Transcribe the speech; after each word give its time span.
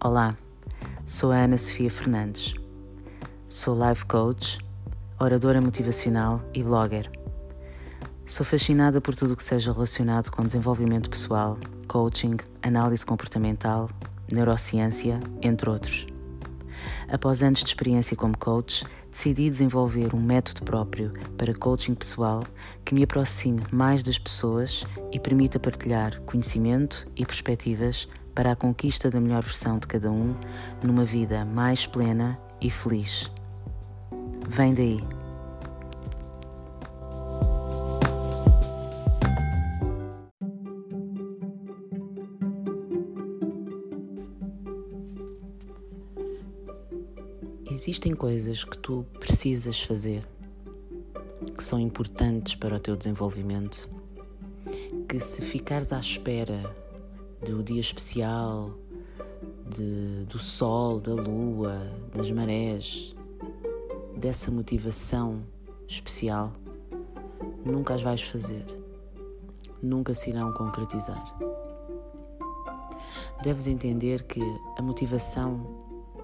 Olá, 0.00 0.36
sou 1.04 1.32
a 1.32 1.38
Ana 1.38 1.58
Sofia 1.58 1.90
Fernandes. 1.90 2.54
Sou 3.48 3.76
life 3.76 4.06
coach, 4.06 4.56
oradora 5.18 5.60
motivacional 5.60 6.40
e 6.54 6.62
blogger. 6.62 7.10
Sou 8.24 8.46
fascinada 8.46 9.00
por 9.00 9.16
tudo 9.16 9.32
o 9.34 9.36
que 9.36 9.42
seja 9.42 9.72
relacionado 9.72 10.30
com 10.30 10.44
desenvolvimento 10.44 11.10
pessoal, 11.10 11.58
coaching, 11.88 12.36
análise 12.62 13.04
comportamental, 13.04 13.90
neurociência, 14.32 15.18
entre 15.42 15.68
outros. 15.68 16.06
Após 17.08 17.42
anos 17.42 17.58
de 17.58 17.66
experiência 17.66 18.16
como 18.16 18.38
coach, 18.38 18.84
decidi 19.10 19.50
desenvolver 19.50 20.14
um 20.14 20.22
método 20.22 20.62
próprio 20.62 21.12
para 21.36 21.52
coaching 21.52 21.96
pessoal 21.96 22.44
que 22.84 22.94
me 22.94 23.02
aproxime 23.02 23.64
mais 23.72 24.04
das 24.04 24.16
pessoas 24.16 24.84
e 25.10 25.18
permita 25.18 25.58
partilhar 25.58 26.20
conhecimento 26.20 27.04
e 27.16 27.26
perspectivas 27.26 28.06
para 28.38 28.52
a 28.52 28.56
conquista 28.56 29.10
da 29.10 29.20
melhor 29.20 29.42
versão 29.42 29.80
de 29.80 29.88
cada 29.88 30.12
um 30.12 30.32
numa 30.80 31.04
vida 31.04 31.44
mais 31.44 31.88
plena 31.88 32.38
e 32.60 32.70
feliz. 32.70 33.28
Vem 34.48 34.72
daí. 34.72 35.02
Existem 47.68 48.14
coisas 48.14 48.62
que 48.62 48.78
tu 48.78 49.04
precisas 49.18 49.82
fazer 49.82 50.24
que 51.56 51.64
são 51.64 51.80
importantes 51.80 52.54
para 52.54 52.76
o 52.76 52.78
teu 52.78 52.94
desenvolvimento, 52.94 53.90
que 55.08 55.18
se 55.18 55.42
ficares 55.42 55.92
à 55.92 55.98
espera 55.98 56.87
do 57.44 57.62
dia 57.62 57.80
especial, 57.80 58.74
de, 59.68 60.24
do 60.24 60.38
sol, 60.38 61.00
da 61.00 61.14
lua, 61.14 61.78
das 62.14 62.30
marés, 62.30 63.14
dessa 64.16 64.50
motivação 64.50 65.42
especial, 65.86 66.52
nunca 67.64 67.94
as 67.94 68.02
vais 68.02 68.22
fazer, 68.22 68.64
nunca 69.82 70.14
se 70.14 70.30
irão 70.30 70.52
concretizar. 70.52 71.36
Deves 73.42 73.68
entender 73.68 74.24
que 74.24 74.42
a 74.76 74.82
motivação 74.82 75.64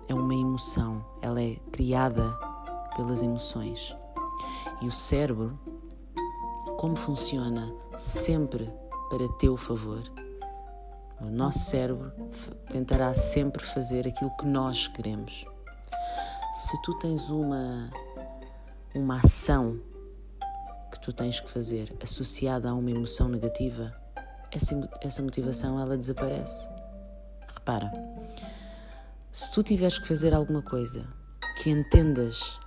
é 0.09 0.15
uma 0.15 0.35
emoção, 0.35 1.05
ela 1.23 1.41
é 1.41 1.57
criada 1.71 2.37
pelas 2.97 3.23
emoções. 3.23 3.95
E 4.83 4.89
o 4.89 4.93
cérebro, 4.93 5.59
como 6.77 6.97
funciona 6.97 7.73
sempre 7.97 8.71
para 9.09 9.29
teu 9.39 9.57
favor, 9.57 10.03
o 11.25 11.31
nosso 11.31 11.59
cérebro 11.61 12.13
tentará 12.71 13.15
sempre 13.15 13.65
fazer 13.65 14.07
aquilo 14.07 14.31
que 14.37 14.47
nós 14.47 14.89
queremos. 14.89 15.45
Se 16.53 16.81
tu 16.83 16.97
tens 16.99 17.31
uma, 17.31 17.91
uma 18.95 19.19
ação 19.19 19.81
que 20.93 21.01
tu 21.01 21.13
tens 21.13 21.41
que 21.41 21.51
fazer 21.51 21.97
associada 22.03 22.71
a 22.71 22.75
uma 22.75 22.91
emoção 22.91 23.29
negativa, 23.29 23.93
essa, 24.53 24.91
essa 25.01 25.23
motivação 25.23 25.81
ela 25.81 25.97
desaparece. 25.97 26.69
Repara, 27.53 27.91
se 29.33 29.51
tu 29.51 29.63
tiveres 29.63 29.99
que 29.99 30.07
fazer 30.07 30.33
alguma 30.33 30.63
coisa 30.63 31.07
que 31.57 31.71
entendas 31.71 32.59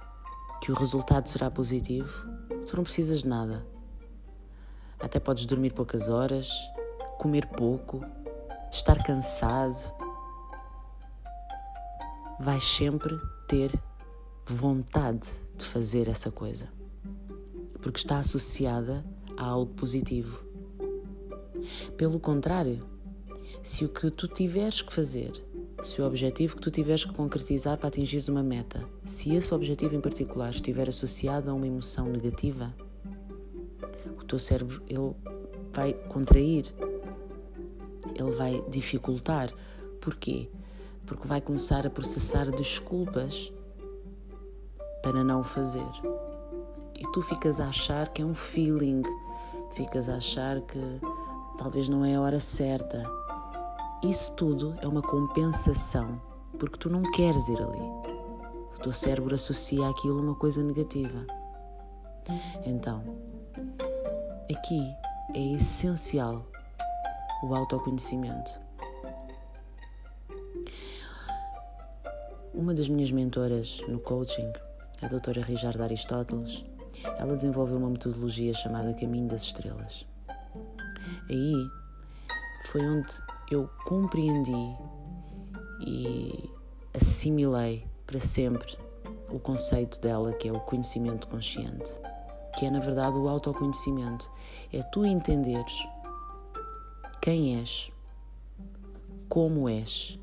que 0.62 0.72
o 0.72 0.76
resultado 0.76 1.30
será 1.30 1.50
positivo, 1.50 2.28
tu 2.66 2.76
não 2.76 2.84
precisas 2.84 3.22
de 3.22 3.28
nada. 3.28 3.66
Até 5.00 5.20
podes 5.20 5.46
dormir 5.46 5.72
poucas 5.74 6.10
horas, 6.10 6.50
comer 7.18 7.46
pouco, 7.48 8.04
estar 8.72 9.04
cansado. 9.04 9.78
Vais 12.40 12.64
sempre 12.64 13.20
ter 13.48 13.72
vontade 14.46 15.28
de 15.58 15.66
fazer 15.66 16.08
essa 16.08 16.32
coisa, 16.32 16.70
porque 17.82 18.00
está 18.00 18.20
associada 18.20 19.04
a 19.36 19.46
algo 19.46 19.74
positivo. 19.74 20.46
Pelo 21.98 22.20
contrário, 22.20 22.80
se 23.64 23.84
o 23.84 23.90
que 23.90 24.10
tu 24.12 24.28
tiveres 24.28 24.82
que 24.82 24.94
fazer, 24.94 25.34
se 25.84 26.02
o 26.02 26.06
objetivo 26.06 26.56
que 26.56 26.62
tu 26.62 26.72
tiveres 26.72 27.06
que 27.06 27.14
concretizar 27.14 27.78
para 27.78 27.88
atingir 27.88 28.24
uma 28.30 28.44
meta, 28.44 28.84
se 29.06 29.36
esse 29.36 29.54
objetivo 29.54 29.96
em 29.96 30.02
particular 30.02 30.52
estiver 30.52 30.88
associado 30.88 31.50
a 31.50 31.54
uma 31.54 31.68
emoção 31.68 32.08
negativa, 32.08 32.74
o 34.20 34.24
teu 34.24 34.40
cérebro 34.40 34.82
ele 34.88 35.14
vai 35.74 35.94
contrair, 35.94 36.74
ele 38.16 38.32
vai 38.32 38.64
dificultar. 38.70 39.52
Porquê? 40.02 40.50
Porque 41.06 41.28
vai 41.28 41.42
começar 41.42 41.86
a 41.86 41.90
processar 41.90 42.52
desculpas 42.52 43.52
para 45.02 45.24
não 45.24 45.42
o 45.42 45.44
fazer. 45.44 45.88
E 47.00 47.12
tu 47.12 47.22
ficas 47.22 47.60
a 47.60 47.70
achar 47.70 48.10
que 48.10 48.22
é 48.22 48.26
um 48.26 48.34
feeling, 48.34 49.04
ficas 49.72 50.10
a 50.10 50.16
achar 50.16 50.62
que 50.62 50.80
talvez 51.58 51.88
não 51.88 52.04
é 52.04 52.16
a 52.16 52.22
hora 52.22 52.40
certa 52.40 53.04
isso 54.04 54.32
tudo 54.34 54.76
é 54.80 54.88
uma 54.88 55.02
compensação, 55.02 56.22
porque 56.60 56.78
tu 56.78 56.88
não 56.88 57.02
queres 57.02 57.50
ir 57.50 57.58
ali. 57.58 57.82
O 58.76 58.80
teu 58.84 58.94
cérebro 58.94 59.34
associa 59.34 59.90
aquilo 59.90 60.20
a 60.20 60.22
uma 60.22 60.36
coisa 60.36 60.62
negativa. 60.62 61.26
Então, 62.64 63.04
aqui 64.50 64.80
é 65.34 65.56
essencial 65.56 66.46
o 67.44 67.54
autoconhecimento. 67.54 68.60
Uma 72.54 72.74
das 72.74 72.90
minhas 72.90 73.12
mentoras 73.12 73.82
no 73.88 74.00
coaching, 74.00 74.52
a 75.02 75.08
doutora 75.08 75.42
Rijarda 75.42 75.84
Aristóteles, 75.84 76.66
ela 77.20 77.36
desenvolveu 77.36 77.78
uma 77.78 77.90
metodologia 77.90 78.54
chamada 78.54 78.94
Caminho 78.94 79.28
das 79.28 79.44
Estrelas. 79.44 80.06
Aí 81.30 81.70
foi 82.66 82.82
onde 82.82 83.14
eu 83.52 83.70
compreendi 83.86 84.76
e 85.86 86.50
assimilei 86.94 87.88
para 88.06 88.20
sempre 88.20 88.78
o 89.30 89.40
conceito 89.40 90.02
dela, 90.02 90.34
que 90.34 90.48
é 90.48 90.52
o 90.52 90.60
conhecimento 90.60 91.28
consciente, 91.28 92.00
que 92.58 92.66
é 92.66 92.72
na 92.72 92.80
verdade 92.80 93.18
o 93.18 93.28
autoconhecimento. 93.28 94.30
É 94.74 94.82
tu 94.84 95.06
entenderes 95.06 95.88
quem 97.28 97.60
és, 97.60 97.92
como 99.28 99.68
és 99.68 100.18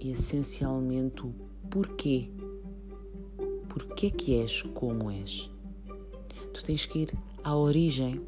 e 0.00 0.12
essencialmente 0.12 1.26
o 1.26 1.34
porquê. 1.68 2.30
Porquê 3.68 4.10
que 4.10 4.40
és 4.40 4.62
como 4.62 5.10
és? 5.10 5.50
Tu 6.54 6.64
tens 6.64 6.86
que 6.86 7.00
ir 7.00 7.18
à 7.44 7.54
origem 7.54 8.22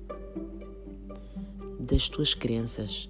das 1.81 2.07
tuas 2.11 2.35
crenças, 2.35 3.09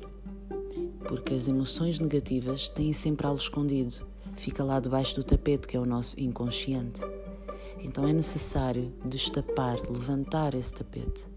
porque 1.08 1.34
as 1.34 1.48
emoções 1.48 1.98
negativas 1.98 2.68
têm 2.68 2.92
sempre 2.92 3.26
algo 3.26 3.40
escondido, 3.40 4.06
fica 4.36 4.62
lá 4.62 4.78
debaixo 4.78 5.16
do 5.16 5.24
tapete, 5.24 5.66
que 5.66 5.76
é 5.76 5.80
o 5.80 5.84
nosso 5.84 6.20
inconsciente. 6.20 7.00
Então 7.82 8.06
é 8.06 8.12
necessário 8.12 8.92
destapar, 9.04 9.76
levantar 9.90 10.54
esse 10.54 10.72
tapete, 10.72 11.33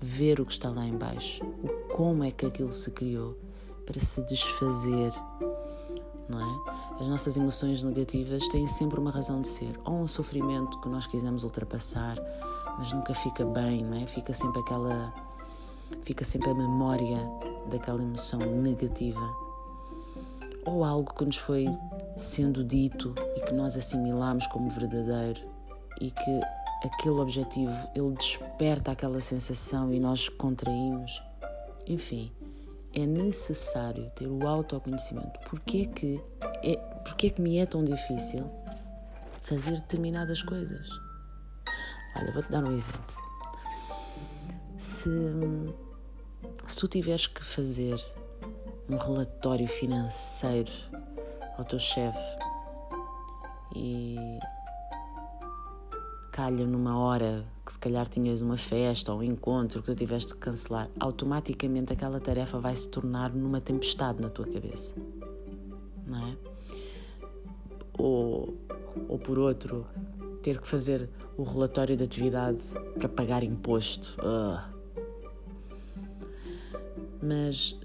ver 0.00 0.40
o 0.40 0.46
que 0.46 0.52
está 0.52 0.70
lá 0.70 0.84
embaixo, 0.86 1.44
o 1.44 1.94
como 1.94 2.24
é 2.24 2.30
que 2.30 2.46
aquilo 2.46 2.72
se 2.72 2.90
criou 2.90 3.36
para 3.84 4.00
se 4.00 4.22
desfazer, 4.22 5.12
não 6.28 6.40
é? 6.40 6.80
As 7.00 7.06
nossas 7.06 7.36
emoções 7.36 7.82
negativas 7.82 8.46
têm 8.48 8.66
sempre 8.66 9.00
uma 9.00 9.10
razão 9.10 9.40
de 9.40 9.48
ser, 9.48 9.78
ou 9.84 9.94
um 9.94 10.08
sofrimento 10.08 10.80
que 10.80 10.88
nós 10.88 11.06
quisemos 11.06 11.44
ultrapassar, 11.44 12.16
mas 12.78 12.92
nunca 12.92 13.14
fica 13.14 13.44
bem, 13.44 13.84
não 13.84 13.98
é? 13.98 14.06
Fica 14.06 14.32
sempre 14.32 14.60
aquela 14.60 15.12
fica 16.02 16.24
sempre 16.24 16.50
a 16.50 16.54
memória 16.54 17.18
daquela 17.68 18.00
emoção 18.00 18.38
negativa 18.38 19.50
ou 20.64 20.84
algo 20.84 21.12
que 21.14 21.24
nos 21.24 21.36
foi 21.36 21.66
sendo 22.16 22.62
dito 22.62 23.14
e 23.36 23.40
que 23.40 23.52
nós 23.52 23.76
assimilamos 23.76 24.46
como 24.48 24.68
verdadeiro 24.70 25.40
e 26.00 26.10
que 26.10 26.40
aquele 26.84 27.20
objetivo 27.20 27.74
ele 27.94 28.12
desperta 28.12 28.92
aquela 28.92 29.20
sensação 29.20 29.92
e 29.92 30.00
nós 30.00 30.28
contraímos. 30.28 31.22
Enfim, 31.86 32.32
é 32.92 33.06
necessário 33.06 34.10
ter 34.10 34.26
o 34.26 34.46
autoconhecimento. 34.46 35.38
Porquê 35.48 35.86
que 35.86 36.20
é, 36.62 36.76
porquê 37.04 37.30
que 37.30 37.40
me 37.40 37.58
é 37.58 37.66
tão 37.66 37.84
difícil 37.84 38.50
fazer 39.42 39.72
determinadas 39.72 40.42
coisas? 40.42 40.88
Olha, 42.16 42.32
vou-te 42.32 42.50
dar 42.50 42.64
um 42.64 42.72
exemplo. 42.72 43.02
Se 44.78 45.08
se 46.66 46.76
tu 46.76 46.86
tiveres 46.86 47.26
que 47.26 47.42
fazer 47.42 48.00
um 48.88 48.96
relatório 48.96 49.66
financeiro 49.66 50.72
ao 51.58 51.64
teu 51.64 51.78
chefe 51.78 52.36
e 53.74 54.38
calha 56.30 56.66
numa 56.66 56.98
hora 56.98 57.44
que 57.64 57.72
se 57.72 57.78
calhar 57.78 58.08
tinhas 58.08 58.40
uma 58.40 58.56
festa 58.56 59.12
ou 59.12 59.18
um 59.18 59.22
encontro 59.22 59.82
que 59.82 59.86
tu 59.86 59.94
tiveste 59.94 60.34
que 60.34 60.40
cancelar, 60.40 60.88
automaticamente 60.98 61.92
aquela 61.92 62.20
tarefa 62.20 62.58
vai 62.58 62.74
se 62.74 62.88
tornar 62.88 63.32
numa 63.34 63.60
tempestade 63.60 64.20
na 64.20 64.30
tua 64.30 64.46
cabeça, 64.46 64.94
não 66.06 66.26
é? 66.26 66.36
ou, 68.00 68.54
ou 69.08 69.18
por 69.18 69.38
outro, 69.38 69.86
ter 70.42 70.60
que 70.60 70.66
fazer 70.66 71.08
o 71.36 71.42
relatório 71.42 71.96
de 71.96 72.04
atividade 72.04 72.62
para 72.98 73.08
pagar 73.08 73.42
imposto. 73.42 74.16
Uh. 74.20 74.60
Mas 77.22 77.78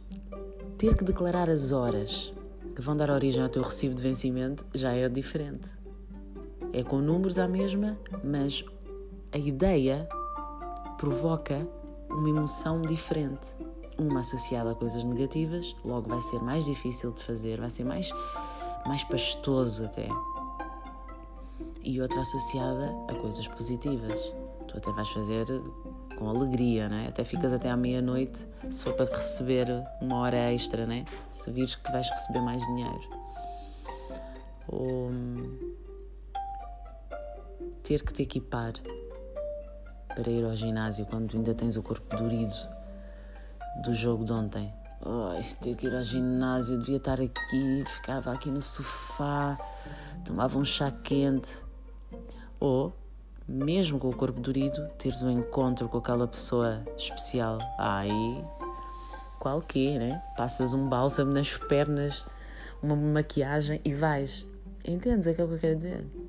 ter 0.78 0.96
que 0.96 1.04
declarar 1.04 1.50
as 1.50 1.72
horas 1.72 2.34
que 2.74 2.82
vão 2.82 2.96
dar 2.96 3.10
origem 3.10 3.44
ao 3.44 3.50
teu 3.50 3.62
recibo 3.62 3.94
de 3.94 4.02
vencimento 4.02 4.66
já 4.74 4.94
é 4.94 5.08
diferente. 5.10 5.68
É 6.75 6.83
com 6.83 6.98
números 6.98 7.39
à 7.39 7.48
mesma, 7.48 7.98
mas 8.22 8.66
a 9.31 9.38
ideia 9.38 10.06
provoca 10.98 11.66
uma 12.10 12.27
emoção 12.27 12.81
diferente. 12.81 13.56
Uma 13.98 14.19
associada 14.19 14.72
a 14.72 14.75
coisas 14.75 15.01
negativas, 15.06 15.74
logo 15.86 16.10
vai 16.10 16.19
ser 16.24 16.42
mais 16.42 16.66
difícil 16.66 17.13
de 17.13 17.24
fazer, 17.24 17.62
vai 17.62 17.69
ser 17.69 17.86
mais, 17.86 18.12
mais 18.86 19.06
pastoso 19.06 19.86
até. 19.86 20.10
E 21.81 22.01
outra 22.01 22.19
associada 22.19 22.94
a 23.07 23.16
coisas 23.22 23.48
positivas. 23.48 24.19
Tu 24.68 24.75
até 24.75 24.92
vais 24.92 25.07
fazer 25.07 25.45
com 26.18 26.27
alegria, 26.27 26.89
né? 26.89 27.06
Até 27.07 27.24
ficas 27.24 27.54
até 27.54 27.69
à 27.69 27.77
meia-noite 27.77 28.45
se 28.69 28.83
for 28.83 28.92
para 28.92 29.06
receber 29.06 29.68
uma 30.01 30.18
hora 30.18 30.51
extra, 30.51 30.86
né? 30.86 31.06
Se 31.31 31.50
vires 31.51 31.75
que 31.75 31.89
vais 31.89 32.10
receber 32.10 32.42
mais 32.42 32.62
dinheiro. 32.66 33.10
Ou 34.68 35.10
ter 37.86 38.04
que 38.04 38.12
te 38.12 38.24
equipar 38.24 38.74
para 40.16 40.32
ir 40.32 40.44
ao 40.44 40.56
ginásio 40.56 41.06
quando 41.06 41.36
ainda 41.36 41.54
tens 41.54 41.78
o 41.78 41.84
corpo 41.84 42.18
dorido 42.18 42.56
do 43.84 43.94
jogo 43.94 44.26
de 44.26 44.34
ontem. 44.34 44.74
Oh, 45.02 45.30
ter 45.62 45.76
que 45.76 45.86
ir 45.86 45.96
ao 45.96 46.02
ginásio, 46.02 46.80
devia 46.80 46.98
estar 46.98 47.22
aqui, 47.22 47.84
ficava 47.86 48.34
aqui 48.34 48.50
no 48.50 48.62
sofá, 48.62 49.56
tomava 50.26 50.58
um 50.58 50.66
chá 50.66 50.90
quente. 50.90 51.52
Ou 52.60 52.92
mesmo 53.48 54.00
com 54.00 54.10
o 54.10 54.16
corpo 54.16 54.40
dorido, 54.40 54.88
teres 54.98 55.22
um 55.22 55.30
encontro 55.30 55.88
com 55.88 56.00
aquela 56.00 56.28
pessoa 56.28 56.84
especial. 56.98 57.60
Aí, 57.78 58.44
qual 59.40 59.62
que, 59.62 60.00
né? 60.00 60.24
Passas 60.36 60.74
um 60.74 60.90
bálsamo 60.90 61.32
nas 61.32 61.56
pernas, 61.56 62.26
uma 62.82 62.96
maquiagem 62.96 63.80
e 63.86 63.94
vais. 63.94 64.44
Entendes 64.84 65.28
aquilo 65.28 65.50
que 65.50 65.54
eu 65.54 65.60
quero 65.60 65.76
dizer? 65.76 66.25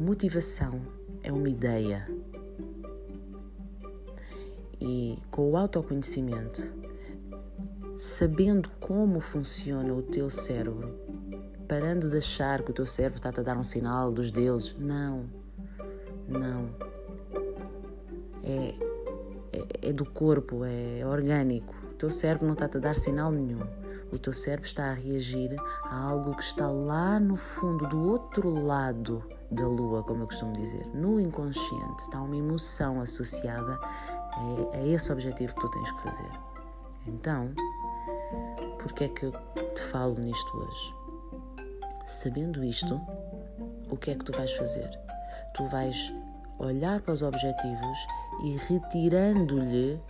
Motivação 0.00 0.80
é 1.24 1.32
uma 1.32 1.48
ideia. 1.48 2.06
E 4.80 5.18
com 5.28 5.50
o 5.50 5.56
autoconhecimento, 5.56 6.62
sabendo 7.96 8.70
como 8.78 9.18
funciona 9.18 9.92
o 9.92 10.00
teu 10.00 10.30
cérebro, 10.30 10.94
parando 11.66 12.08
de 12.08 12.18
achar 12.18 12.62
que 12.62 12.70
o 12.70 12.74
teu 12.74 12.86
cérebro 12.86 13.16
está 13.16 13.30
a 13.30 13.42
dar 13.42 13.58
um 13.58 13.64
sinal 13.64 14.12
dos 14.12 14.30
deuses. 14.30 14.76
Não, 14.78 15.24
não. 16.28 16.70
É, 18.44 18.74
é, 19.52 19.88
é 19.88 19.92
do 19.92 20.04
corpo, 20.04 20.64
é 20.64 21.04
orgânico. 21.04 21.74
O 21.90 21.94
teu 21.94 22.08
cérebro 22.08 22.46
não 22.46 22.54
está 22.54 22.66
a 22.66 22.80
dar 22.80 22.94
sinal 22.94 23.32
nenhum. 23.32 23.66
O 24.12 24.18
teu 24.18 24.32
cérebro 24.32 24.64
está 24.64 24.92
a 24.92 24.94
reagir 24.94 25.56
a 25.82 26.00
algo 26.00 26.36
que 26.36 26.44
está 26.44 26.70
lá 26.70 27.18
no 27.18 27.34
fundo, 27.34 27.88
do 27.88 27.98
outro 27.98 28.48
lado 28.48 29.24
da 29.50 29.66
lua, 29.66 30.02
como 30.02 30.22
eu 30.22 30.26
costumo 30.26 30.52
dizer. 30.52 30.86
No 30.94 31.20
inconsciente 31.20 32.02
está 32.02 32.20
uma 32.20 32.36
emoção 32.36 33.00
associada 33.00 33.78
a, 33.82 34.76
a 34.76 34.86
esse 34.86 35.10
objetivo 35.12 35.54
que 35.54 35.60
tu 35.60 35.70
tens 35.70 35.90
que 35.90 36.02
fazer. 36.02 36.30
Então, 37.06 37.52
porque 38.78 39.04
é 39.04 39.08
que 39.08 39.26
eu 39.26 39.32
te 39.74 39.82
falo 39.82 40.14
nisto 40.18 40.56
hoje? 40.56 40.94
Sabendo 42.06 42.62
isto, 42.64 43.00
o 43.90 43.96
que 43.96 44.10
é 44.10 44.14
que 44.14 44.24
tu 44.24 44.32
vais 44.32 44.52
fazer? 44.52 44.90
Tu 45.54 45.64
vais 45.66 46.12
olhar 46.58 47.00
para 47.00 47.14
os 47.14 47.22
objetivos 47.22 47.98
e 48.42 48.56
retirando-lhe 48.68 50.00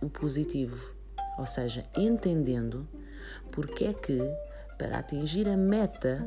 o 0.00 0.08
positivo, 0.08 0.94
ou 1.38 1.46
seja, 1.46 1.84
entendendo 1.96 2.86
porque 3.50 3.86
é 3.86 3.92
que 3.92 4.20
para 4.78 4.98
atingir 4.98 5.48
a 5.48 5.56
meta 5.56 6.26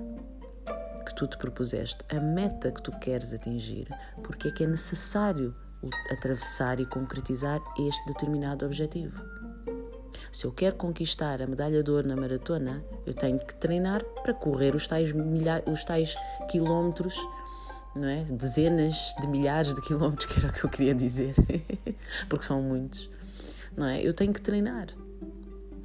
que 1.08 1.16
tu 1.16 1.26
te 1.26 1.38
propuseste, 1.38 2.04
a 2.10 2.20
meta 2.20 2.70
que 2.70 2.82
tu 2.82 2.92
queres 3.00 3.34
atingir, 3.34 3.88
porque 4.22 4.50
é 4.50 4.52
que 4.52 4.64
é 4.66 4.68
necessário 4.68 5.56
atravessar 6.12 6.82
e 6.82 6.86
concretizar 6.86 7.62
este 7.80 8.06
determinado 8.08 8.66
objetivo. 8.66 9.22
Se 10.34 10.46
eu 10.46 10.52
quero 10.52 10.76
conquistar 10.76 11.42
a 11.42 11.48
medalha 11.48 11.82
de 11.82 11.90
ouro 11.90 12.06
na 12.06 12.16
maratona, 12.18 12.84
eu 13.06 13.14
tenho 13.14 13.40
que 13.40 13.56
treinar 13.56 14.04
para 14.22 14.34
correr 14.34 14.76
os 14.76 14.86
tais, 14.86 15.14
milhares, 15.14 15.64
os 15.66 15.86
tais 15.86 16.14
quilómetros, 16.50 17.16
não 17.96 18.08
é? 18.08 18.26
Dezenas 18.26 19.16
de 19.22 19.28
milhares 19.28 19.74
de 19.74 19.82
quilómetros, 19.82 20.26
que 20.34 20.40
era 20.40 20.50
o 20.50 20.54
que 20.54 20.66
eu 20.66 20.70
queria 20.70 20.94
dizer, 20.94 21.36
porque 22.28 22.44
são 22.44 22.62
muitos, 22.62 23.10
não 23.78 23.86
é? 23.86 24.06
Eu 24.06 24.14
tenho 24.14 24.34
que 24.34 24.42
treinar, 24.42 24.88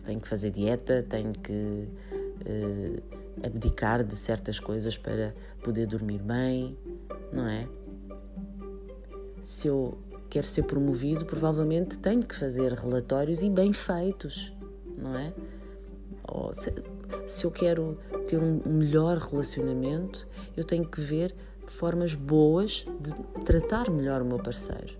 tenho 0.04 0.20
que 0.20 0.26
fazer 0.26 0.50
dieta, 0.50 1.04
tenho 1.08 1.32
que 1.32 1.52
uh, 1.52 3.21
abdicar 3.43 4.05
de 4.05 4.14
certas 4.17 4.58
coisas 4.58 4.96
para 4.96 5.34
poder 5.62 5.87
dormir 5.87 6.20
bem, 6.23 6.76
não 7.32 7.46
é? 7.46 7.69
Se 9.43 9.69
eu 9.69 9.99
quer 10.29 10.44
ser 10.44 10.62
promovido, 10.62 11.26
provavelmente 11.26 11.99
tenho 11.99 12.23
que 12.23 12.34
fazer 12.34 12.73
relatórios 12.73 13.43
e 13.43 13.50
bem 13.50 13.73
feitos, 13.73 14.52
não 14.96 15.14
é? 15.17 15.32
Ou 16.29 16.55
se, 16.55 16.73
se 17.26 17.44
eu 17.44 17.50
quero 17.50 17.99
ter 18.29 18.43
um 18.43 18.61
melhor 18.64 19.19
relacionamento, 19.19 20.26
eu 20.56 20.64
tenho 20.64 20.87
que 20.88 21.00
ver 21.00 21.35
formas 21.67 22.14
boas 22.14 22.87
de 23.00 23.14
tratar 23.44 23.90
melhor 23.90 24.23
o 24.23 24.25
meu 24.25 24.38
parceiro, 24.38 24.96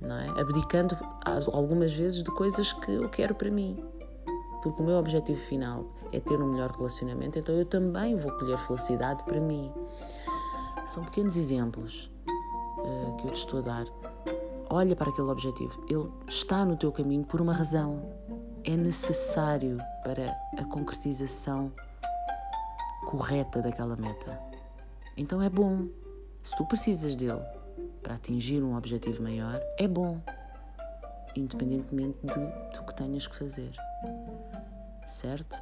não 0.00 0.16
é? 0.16 0.28
Abdicando 0.40 0.96
algumas 1.52 1.92
vezes 1.92 2.22
de 2.22 2.30
coisas 2.30 2.72
que 2.72 2.92
eu 2.92 3.08
quero 3.08 3.34
para 3.34 3.50
mim. 3.50 3.82
Porque 4.62 4.82
o 4.82 4.86
meu 4.86 4.96
objetivo 4.96 5.38
final 5.40 5.86
é 6.12 6.20
ter 6.20 6.40
um 6.40 6.52
melhor 6.52 6.70
relacionamento, 6.70 7.38
então 7.38 7.54
eu 7.54 7.64
também 7.64 8.16
vou 8.16 8.32
colher 8.38 8.58
felicidade 8.58 9.22
para 9.24 9.40
mim. 9.40 9.72
São 10.86 11.04
pequenos 11.04 11.36
exemplos 11.36 12.10
uh, 12.78 13.16
que 13.16 13.28
eu 13.28 13.32
te 13.32 13.38
estou 13.38 13.60
a 13.60 13.62
dar 13.62 13.86
Olha 14.70 14.96
para 14.96 15.10
aquele 15.10 15.28
objetivo. 15.28 15.84
Ele 15.88 16.10
está 16.26 16.64
no 16.64 16.76
teu 16.76 16.90
caminho 16.90 17.24
por 17.24 17.40
uma 17.40 17.52
razão. 17.52 18.02
É 18.64 18.76
necessário 18.76 19.78
para 20.02 20.36
a 20.58 20.64
concretização 20.64 21.70
correta 23.06 23.60
daquela 23.60 23.94
meta. 23.94 24.36
Então 25.16 25.42
é 25.42 25.50
bom. 25.50 25.86
Se 26.42 26.56
tu 26.56 26.64
precisas 26.64 27.14
dele 27.14 27.42
para 28.02 28.14
atingir 28.14 28.62
um 28.62 28.76
objetivo 28.76 29.22
maior, 29.22 29.60
é 29.78 29.86
bom. 29.86 30.20
Independentemente 31.36 32.18
de, 32.22 32.78
do 32.78 32.86
que 32.86 32.94
tenhas 32.94 33.26
que 33.26 33.36
fazer. 33.36 33.70
Certo? 35.06 35.56